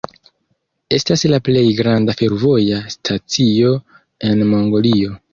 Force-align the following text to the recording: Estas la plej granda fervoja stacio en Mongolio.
Estas 0.97 1.25
la 1.33 1.37
plej 1.49 1.63
granda 1.79 2.15
fervoja 2.21 2.79
stacio 2.93 3.75
en 4.31 4.41
Mongolio. 4.55 5.13